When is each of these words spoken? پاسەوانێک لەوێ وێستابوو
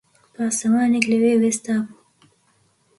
پاسەوانێک 0.33 1.05
لەوێ 1.11 1.33
وێستابوو 1.41 1.89